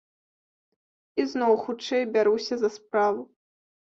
І 1.23 1.25
зноў 1.33 1.53
хутчэй 1.67 2.03
бяруся 2.15 2.55
за 2.61 2.69
справу. 2.79 3.21